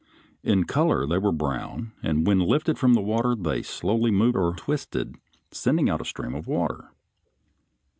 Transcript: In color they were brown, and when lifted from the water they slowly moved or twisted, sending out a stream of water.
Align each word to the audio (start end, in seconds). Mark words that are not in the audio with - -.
In 0.41 0.63
color 0.63 1.05
they 1.05 1.19
were 1.19 1.31
brown, 1.31 1.91
and 2.01 2.25
when 2.25 2.39
lifted 2.39 2.79
from 2.79 2.95
the 2.95 3.01
water 3.03 3.35
they 3.35 3.61
slowly 3.61 4.09
moved 4.09 4.35
or 4.35 4.55
twisted, 4.55 5.15
sending 5.51 5.91
out 5.91 6.01
a 6.01 6.05
stream 6.05 6.33
of 6.33 6.47
water. 6.47 6.89